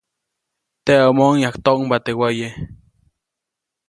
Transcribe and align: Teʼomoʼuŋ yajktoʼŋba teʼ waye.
Teʼomoʼuŋ 0.85 1.35
yajktoʼŋba 1.43 1.97
teʼ 2.05 2.17
waye. 2.21 2.47